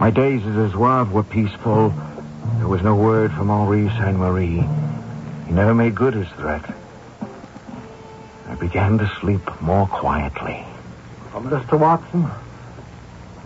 [0.00, 1.94] My days as a Zouave were peaceful.
[2.56, 4.64] There was no word from Henri Saint Marie.
[5.46, 6.64] He never made good his threat.
[8.48, 10.64] I began to sleep more quietly.
[11.34, 11.78] Oh, Mr.
[11.78, 12.28] Watson.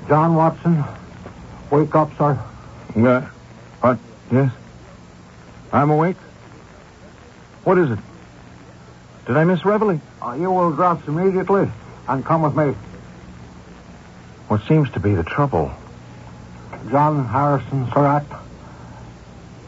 [0.09, 0.85] John Watson.
[1.71, 2.39] Wake up, sir.
[2.97, 3.29] Yeah.
[3.81, 3.99] What?
[4.31, 4.53] Yes?
[5.73, 6.17] I'm awake?
[7.65, 7.99] What is it?
[9.27, 10.01] Did I miss reveille?
[10.21, 11.71] Uh, you will dress immediately
[12.09, 12.75] and come with me.
[14.49, 15.73] What seems to be the trouble?
[16.91, 18.27] John Harrison Surratt.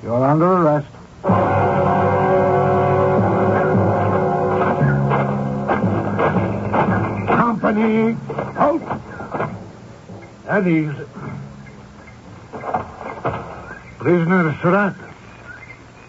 [0.03, 0.87] You're under arrest.
[7.29, 8.17] Company,
[8.57, 8.83] out.
[10.47, 10.93] At ease.
[13.99, 14.95] Prisoner Surratt,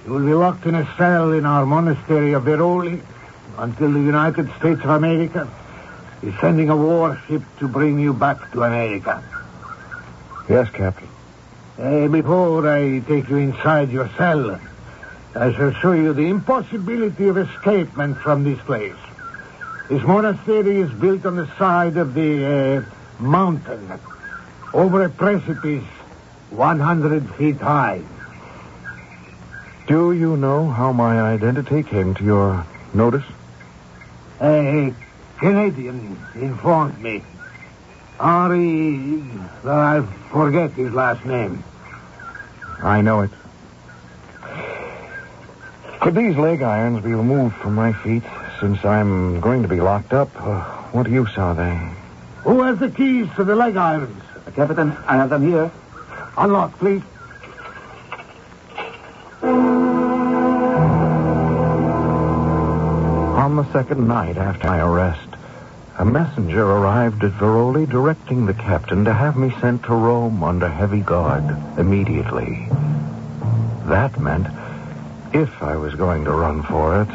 [0.07, 3.01] you will be locked in a cell in our monastery of Veroli
[3.57, 5.51] until the United States of America
[6.23, 9.21] is sending a warship to bring you back to America.
[10.47, 11.09] Yes, Captain.
[11.77, 14.57] Uh, before I take you inside your cell,
[15.35, 18.95] I shall show you the impossibility of escapement from this place.
[19.89, 23.99] This monastery is built on the side of the uh, mountain,
[24.73, 25.83] over a precipice
[26.51, 28.01] 100 feet high.
[29.87, 33.23] Do you know how my identity came to your notice?
[34.41, 34.93] A
[35.37, 37.23] Canadian informed me.
[38.19, 39.23] Henri,
[39.63, 41.63] I forget his last name.
[42.83, 43.31] I know it.
[46.01, 48.23] Could these leg irons be removed from my feet
[48.59, 50.29] since I'm going to be locked up?
[50.35, 51.79] Uh, what use are they?
[52.43, 54.21] Who has the keys to the leg irons?
[54.53, 55.71] Captain, I have them here.
[56.37, 57.03] Unlock, please.
[63.57, 65.27] The second night after my arrest,
[65.97, 70.69] a messenger arrived at Veroli directing the captain to have me sent to Rome under
[70.69, 71.43] heavy guard
[71.79, 72.67] immediately.
[73.85, 74.45] That meant,
[75.33, 77.09] if I was going to run for it,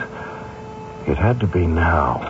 [1.09, 2.20] it had to be now.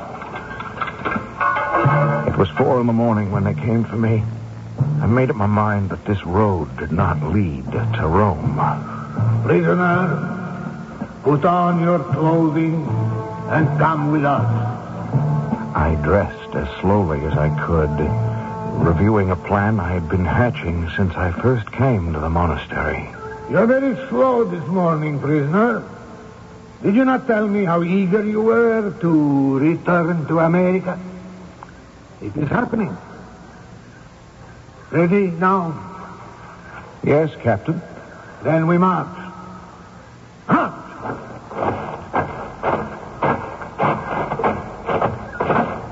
[2.29, 4.23] It was four in the morning when they came for me.
[5.01, 8.61] I made up my mind that this road did not lead to Rome.
[9.45, 13.02] Prisoner, put on your clothing
[13.53, 14.49] and come with us.
[15.77, 17.95] I dressed as slowly as I could,
[18.87, 23.09] reviewing a plan I had been hatching since I first came to the monastery.
[23.51, 25.85] You're very slow this morning, prisoner.
[26.83, 30.99] Did you not tell me how eager you were to return to America?
[32.23, 32.97] It is happening.
[34.91, 35.75] Ready now?
[37.05, 37.81] Yes, Captain.
[38.43, 39.17] Then we march.
[40.47, 40.71] Huh?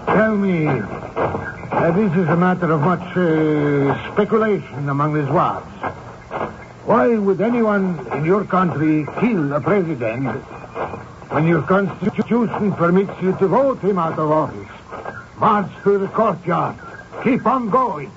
[0.07, 5.67] Tell me, uh, this is a matter of much uh, speculation among the Zouaves.
[6.87, 10.27] Why would anyone in your country kill a president
[11.31, 14.69] when your constitution permits you to vote him out of office?
[15.39, 16.77] March through the courtyard.
[17.23, 18.11] Keep on going.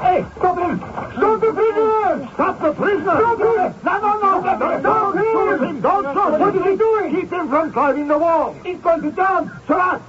[0.00, 0.78] Hey, stop him!
[0.78, 2.28] Stop the prisoner!
[2.34, 3.16] Stop the prisoner!
[3.16, 3.74] Stop him!
[3.84, 4.40] No, no, no!
[4.40, 4.80] Stop him!
[4.80, 5.80] Stop him!
[5.80, 6.40] Don't stop!
[6.40, 7.14] What is he doing?
[7.14, 8.54] Keep him from climbing the wall.
[8.64, 9.52] He's going to jump.
[9.66, 10.02] Surratt!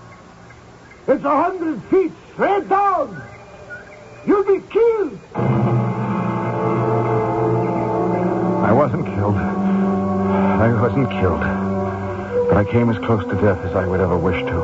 [1.05, 3.21] It's a hundred feet straight down.
[4.25, 5.19] You'll be killed.
[8.63, 9.35] I wasn't killed.
[9.35, 11.41] I wasn't killed.
[12.47, 14.63] But I came as close to death as I would ever wish to.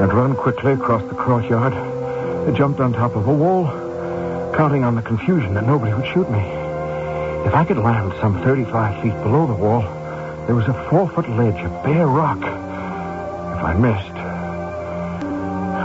[0.00, 1.72] I'd run quickly across the courtyard.
[1.72, 3.66] I jumped on top of a wall,
[4.56, 6.40] counting on the confusion that nobody would shoot me.
[7.46, 9.82] If I could land some 35 feet below the wall,
[10.46, 12.38] there was a four-foot ledge of bare rock.
[12.38, 14.15] If I missed,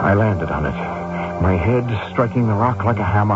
[0.02, 3.36] I landed on it, my head striking the rock like a hammer.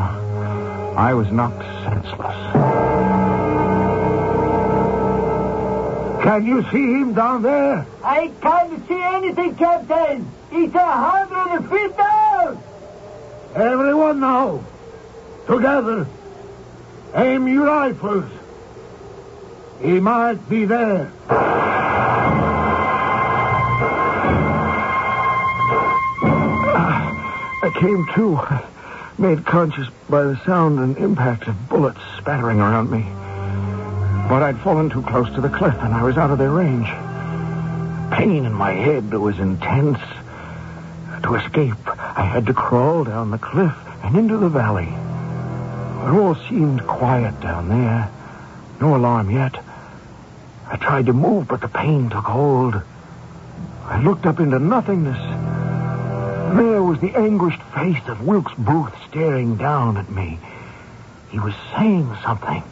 [0.98, 2.36] I was knocked senseless.
[6.24, 7.86] Can you see him down there?
[8.04, 10.28] I can't see anything, Captain.
[10.52, 12.64] It's a hundred feet down.
[13.54, 14.64] Everyone now.
[15.46, 16.08] Together.
[17.14, 18.26] Aim your rifles.
[19.84, 21.12] He might be there.
[27.76, 28.40] Came to,
[29.18, 33.04] made conscious by the sound and impact of bullets spattering around me.
[34.30, 36.88] But I'd fallen too close to the cliff and I was out of their range.
[38.12, 40.00] Pain in my head was intense.
[41.24, 43.74] To escape, I had to crawl down the cliff
[44.04, 44.88] and into the valley.
[44.88, 48.12] It all seemed quiet down there.
[48.80, 49.56] No alarm yet.
[50.68, 52.82] I tried to move, but the pain took hold.
[53.86, 55.45] I looked up into nothingness.
[56.56, 60.40] There was the anguished face of Wilkes Booth staring down at me.
[61.30, 62.64] He was saying something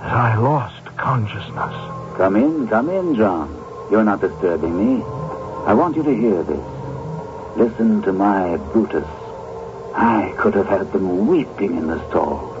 [0.00, 1.72] as I lost consciousness.
[2.16, 3.54] Come in, come in, John.
[3.92, 5.04] You're not disturbing me.
[5.66, 6.66] I want you to hear this.
[7.56, 9.06] Listen to my Brutus.
[9.94, 12.56] I could have had them weeping in the stalls.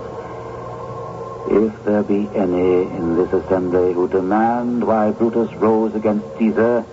[1.50, 6.84] If there be any in this assembly who demand why Brutus rose against Caesar,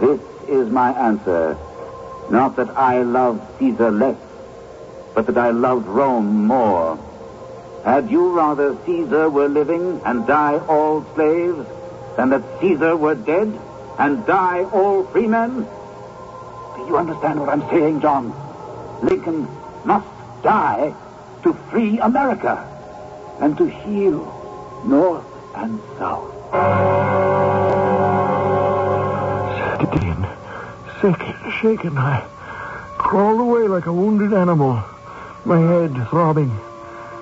[0.00, 1.56] this is my answer.
[2.30, 4.16] Not that I loved Caesar less,
[5.14, 6.98] but that I loved Rome more.
[7.84, 11.66] Had you rather Caesar were living and die all slaves
[12.16, 13.58] than that Caesar were dead
[13.98, 15.66] and die all free men?
[16.76, 18.34] Do you understand what I'm saying, John?
[19.02, 19.46] Lincoln
[19.84, 20.08] must
[20.42, 20.94] die
[21.44, 22.56] to free America
[23.40, 25.24] and to heal North
[25.54, 26.32] and South.
[31.06, 31.22] Sick,
[31.60, 32.26] shaken, I
[32.98, 34.82] crawled away like a wounded animal,
[35.44, 36.48] my head throbbing,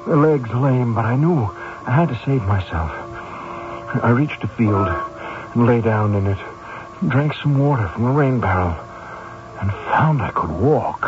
[0.07, 1.43] my legs lame, but I knew
[1.87, 2.91] I had to save myself.
[4.03, 6.39] I reached a field and lay down in it,
[7.09, 8.75] drank some water from a rain barrel,
[9.61, 11.03] and found I could walk.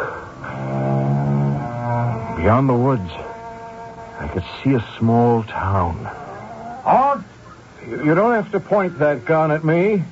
[2.37, 3.11] Beyond the woods,
[4.18, 5.95] I could see a small town.
[6.85, 7.22] Halt!
[7.89, 10.03] You don't have to point that gun at me.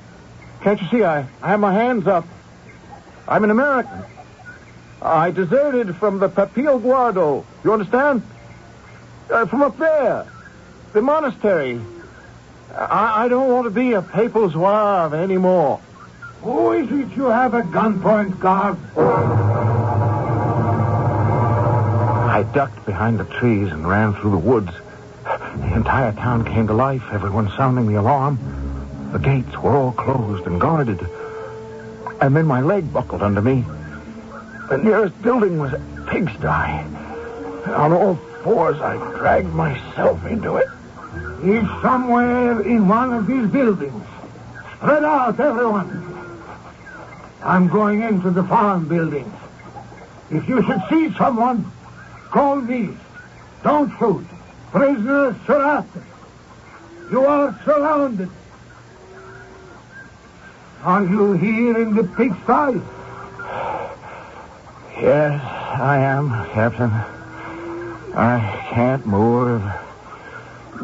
[0.61, 2.25] Can't you see I, I have my hands up?
[3.27, 4.03] I'm an American.
[5.01, 7.45] I deserted from the Papal Guardo.
[7.63, 8.21] You understand?
[9.31, 10.27] Uh, from up there.
[10.93, 11.81] The monastery.
[12.73, 15.79] I, I don't want to be a papal zouave anymore.
[16.41, 18.77] Who is it you have at gunpoint, guard?
[22.29, 24.71] I ducked behind the trees and ran through the woods.
[25.23, 28.37] The entire town came to life, everyone sounding the alarm.
[29.13, 30.99] The gates were all closed and guarded.
[32.21, 33.65] And then my leg buckled under me.
[34.69, 36.45] The nearest building was a pigsty.
[37.73, 40.67] On all fours, I dragged myself into it.
[41.43, 44.03] He's somewhere in one of these buildings.
[44.77, 46.03] Spread out, everyone.
[47.43, 49.33] I'm going into the farm buildings.
[50.31, 51.71] If you should see someone,
[52.31, 52.97] call me.
[53.63, 54.25] Don't shoot.
[54.71, 55.85] Prisoner Surratt.
[57.11, 58.29] You are surrounded.
[60.85, 62.79] Are you here in the pigsty?
[65.01, 66.91] Yes, I am, Captain.
[68.13, 69.63] I can't move.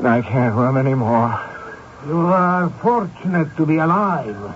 [0.03, 1.39] I can't run anymore.
[2.07, 4.55] You are fortunate to be alive.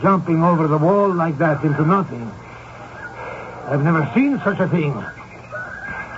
[0.00, 2.32] Jumping over the wall like that into nothing.
[3.66, 4.94] I've never seen such a thing.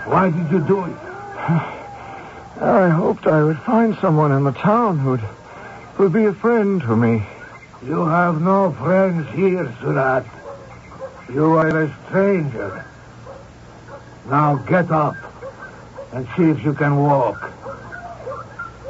[0.06, 0.96] Why did you do it?
[2.62, 5.18] I hoped I would find someone in the town who'd,
[5.96, 7.26] who'd be a friend to me.
[7.87, 10.24] You have no friends here, Surratt.
[11.30, 12.82] You are a stranger.
[14.26, 15.16] Now get up
[16.14, 17.53] and see if you can walk.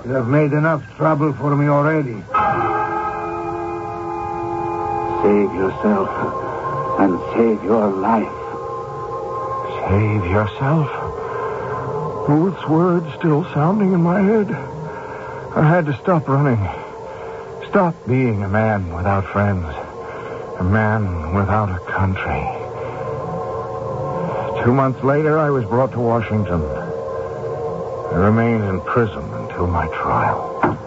[0.05, 2.23] You have made enough trouble for me already.
[5.25, 6.09] Save yourself
[7.01, 8.29] and save your life.
[9.89, 10.89] Save yourself?
[12.29, 14.53] Booth's words still sounding in my head.
[15.57, 16.84] I had to stop running.
[17.75, 19.67] Stop being a man without friends.
[20.61, 22.41] A man without a country.
[24.63, 26.63] Two months later, I was brought to Washington.
[26.63, 30.79] I remained in prison until my trial.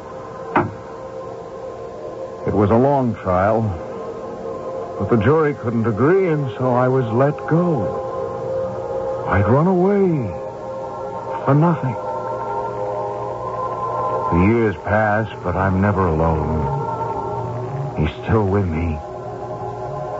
[2.47, 3.63] It was a long trial,
[4.97, 9.25] but the jury couldn't agree, and so I was let go.
[9.27, 10.31] I'd run away
[11.43, 11.95] for nothing.
[14.31, 16.76] The years pass, but I'm never alone.
[17.98, 19.00] He's still with me.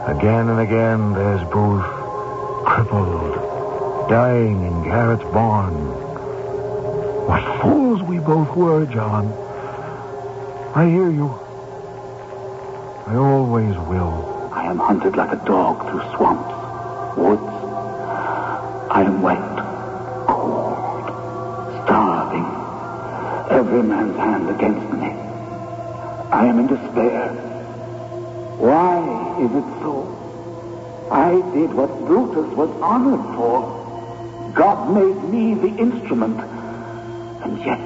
[0.06, 1.84] Again and again, there's Booth,
[2.66, 5.74] crippled, dying in Garrett's barn.
[7.28, 9.32] What fools we both were, John.
[10.74, 11.28] I hear you.
[13.06, 14.50] I always will.
[14.52, 17.42] I am hunted like a dog through swamps, woods.
[18.90, 19.38] I am wet,
[20.26, 21.04] cold,
[21.84, 22.46] starving.
[23.50, 25.10] Every man's hand against me.
[26.32, 27.37] I am in despair.
[29.38, 30.02] Is it so?
[31.12, 34.52] I did what Brutus was honored for.
[34.54, 36.40] God made me the instrument.
[37.44, 37.78] And yet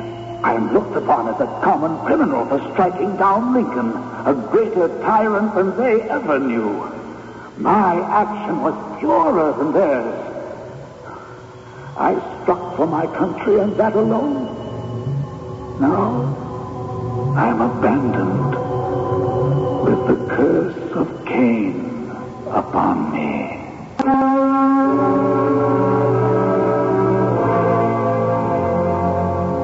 [0.43, 3.91] I am looked upon as a common criminal for striking down Lincoln,
[4.25, 6.91] a greater tyrant than they ever knew.
[7.59, 10.33] My action was purer than theirs.
[11.99, 14.49] I struck for my country and that alone.
[15.81, 18.72] Now I am abandoned
[19.83, 22.09] with the curse of Cain
[22.47, 23.59] upon me.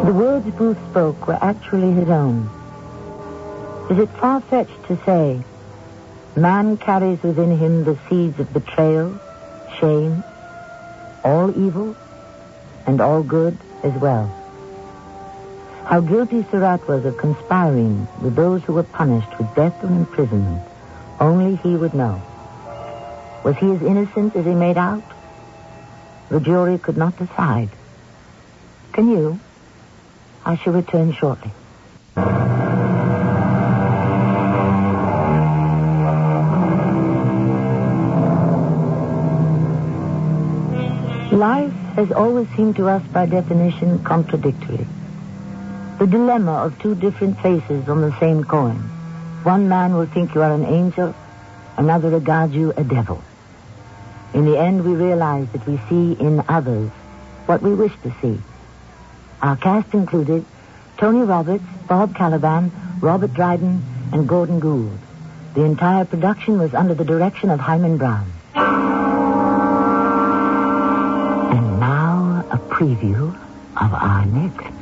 [0.05, 2.51] The words Booth spoke were actually his own.
[3.91, 5.41] Is it far-fetched to say,
[6.37, 9.19] man carries within him the seeds of betrayal,
[9.81, 10.25] shame,
[11.25, 11.97] all evil,
[12.87, 14.38] and all good as well?
[15.89, 20.63] How guilty Surratt was of conspiring with those who were punished with death or imprisonment,
[21.19, 22.21] only he would know.
[23.43, 25.03] Was he as innocent as he made out?
[26.29, 27.71] The jury could not decide.
[28.93, 29.41] Can you?
[30.45, 31.53] I shall return shortly.
[41.33, 44.87] Life has always seemed to us by definition contradictory.
[45.99, 48.77] The dilemma of two different faces on the same coin.
[49.43, 51.13] One man will think you are an angel,
[51.77, 53.21] another regards you a devil.
[54.33, 56.91] In the end, we realize that we see in others
[57.47, 58.39] what we wish to see.
[59.43, 60.45] Our cast included
[60.99, 62.71] Tony Roberts, Bob Kaliban,
[63.01, 63.83] Robert Dryden,
[64.13, 64.99] and Gordon Gould.
[65.55, 68.31] The entire production was under the direction of Himan Brown.
[71.55, 73.35] And now a preview
[73.77, 74.78] of our next.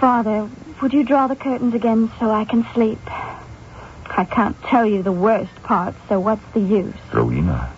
[0.00, 0.48] Father,
[0.82, 3.00] would you draw the curtains again so I can sleep?
[3.06, 6.94] I can't tell you the worst part, so what's the use?
[7.12, 7.72] Rowena,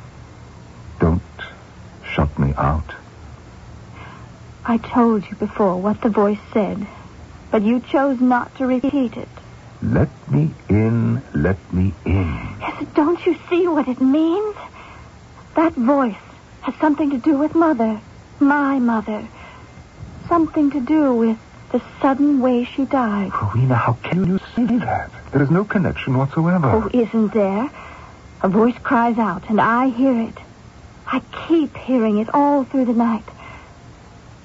[0.99, 1.23] don't
[2.05, 2.95] shut me out.
[4.65, 6.87] I told you before what the voice said,
[7.51, 9.29] but you chose not to repeat it.
[9.81, 12.57] Let me in, let me in.
[12.61, 14.57] Yes, don't you see what it means?
[15.55, 16.17] That voice
[16.63, 18.01] has something to do with Mother,
[18.41, 19.29] my mother.
[20.29, 21.39] Something to do with
[21.71, 23.31] the sudden way she died.
[23.33, 25.11] Rowena, how can you say that?
[25.33, 26.69] There is no connection whatsoever.
[26.69, 27.71] Oh, isn't there?
[28.43, 30.39] A voice cries out, and I hear it.
[31.07, 33.25] I keep hearing it all through the night.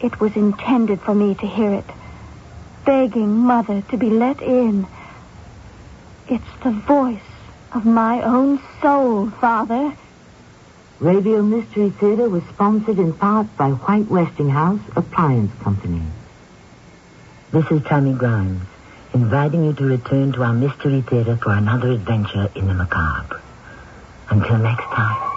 [0.01, 1.85] It was intended for me to hear it,
[2.85, 4.85] begging Mother to be let in.
[6.27, 7.19] It's the voice
[7.71, 9.93] of my own soul, Father.
[10.99, 16.01] Radio Mystery Theater was sponsored in part by White Westinghouse Appliance Company.
[17.53, 18.63] This is Tammy Grimes,
[19.13, 23.39] inviting you to return to our Mystery Theater for another adventure in the macabre.
[24.31, 25.32] Until next time.